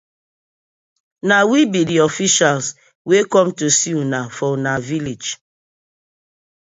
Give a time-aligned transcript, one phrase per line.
[1.27, 2.65] Na we bi di officials
[3.07, 5.29] wey com to see una for una village.